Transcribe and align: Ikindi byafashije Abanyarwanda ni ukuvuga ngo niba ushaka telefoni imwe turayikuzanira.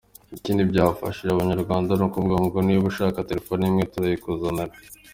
Ikindi 0.37 0.61
byafashije 0.71 1.31
Abanyarwanda 1.31 1.91
ni 1.95 2.03
ukuvuga 2.07 2.37
ngo 2.45 2.57
niba 2.65 2.85
ushaka 2.91 3.27
telefoni 3.29 3.63
imwe 3.69 3.83
turayikuzanira. 3.91 4.75